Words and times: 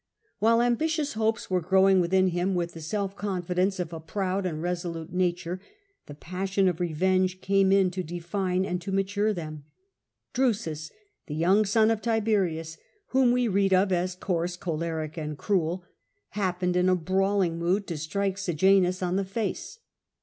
While 0.39 0.63
ambitious 0.63 1.13
hopes 1.13 1.51
were 1.51 1.61
growing 1.61 1.99
within 2.01 2.29
him 2.29 2.55
with 2.55 2.73
the 2.73 2.81
self 2.81 3.15
confidence 3.15 3.79
of 3.79 3.93
a 3.93 3.99
proud 3.99 4.47
and 4.47 4.59
resolute 4.59 5.11
to 5.11 5.11
revenge 5.13 5.19
nature, 5.19 5.61
the 6.07 6.15
passion 6.15 6.67
of 6.67 6.79
revenge 6.79 7.39
came 7.39 7.71
in 7.71 7.91
to 7.91 8.01
de 8.01 8.19
Dmsu 8.19 8.81
for 8.83 8.91
mature 8.91 9.31
cnem. 9.31 9.61
Drusus, 10.33 10.89
the 11.27 11.35
young 11.35 11.57
the 11.57 11.59
insult 11.59 11.61
of 11.61 11.69
son 11.73 11.91
of 11.91 12.01
Tiberius, 12.01 12.77
whom 13.09 13.31
we 13.31 13.47
read 13.47 13.75
of 13.75 13.91
as 13.91 14.15
coarse, 14.15 14.57
^ 14.57 14.59
choleric, 14.59 15.17
and 15.17 15.37
cruel, 15.37 15.83
happened 16.29 16.75
in 16.75 16.89
a 16.89 16.95
brawling 16.95 17.59
mood 17.59 17.85
to 17.85 17.95
strike 17.95 18.39
Sejanus 18.39 19.03
on 19.03 19.17
the 19.17 19.23
face. 19.23 19.77